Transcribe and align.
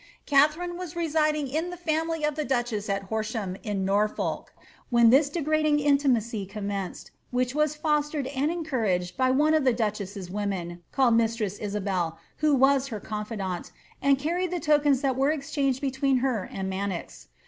Katharine 0.25 0.77
was 0.77 0.95
residing 0.95 1.47
in 1.47 1.69
the 1.69 1.77
&mily 1.77 2.27
of 2.27 2.33
the 2.33 2.43
duchess 2.43 2.89
at 2.89 3.03
Horsham, 3.03 3.55
in 3.61 3.85
Norfolk, 3.85 4.51
when 4.89 5.11
this 5.11 5.29
degrading 5.29 5.79
intimacy 5.79 6.47
commenced^ 6.51 7.11
which 7.29 7.53
was 7.53 7.75
fostered 7.75 8.25
and 8.25 8.49
encouraged 8.49 9.15
by 9.15 9.29
one 9.29 9.53
of 9.53 9.63
the 9.63 9.75
dochess's 9.75 10.27
women, 10.31 10.81
called 10.91 11.13
mistress 11.15 11.59
Isabel, 11.59 12.17
who 12.37 12.55
was 12.55 12.87
her 12.87 12.99
confidante, 12.99 13.71
and 14.01 14.17
carried 14.17 14.49
the 14.49 14.59
tokens 14.59 15.01
that 15.01 15.15
were 15.15 15.29
exchanged 15.31 15.81
between 15.81 16.17
her 16.25 16.49
and 16.51 16.67
Manox. 16.67 17.27